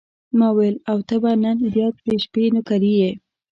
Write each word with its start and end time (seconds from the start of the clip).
ما 0.37 0.47
وویل: 0.51 0.75
او 0.89 0.97
ته 1.07 1.15
به 1.23 1.31
نن 1.43 1.57
بیا 1.73 1.87
د 2.05 2.07
شپې 2.23 2.43
نوکري 2.55 2.93
یې. 3.01 3.11